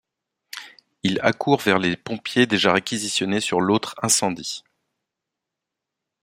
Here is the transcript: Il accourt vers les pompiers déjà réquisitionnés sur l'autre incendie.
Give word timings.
Il 1.03 1.19
accourt 1.21 1.59
vers 1.61 1.77
les 1.77 1.95
pompiers 1.95 2.47
déjà 2.47 2.73
réquisitionnés 2.73 3.39
sur 3.39 3.61
l'autre 3.61 3.93
incendie. 4.01 4.63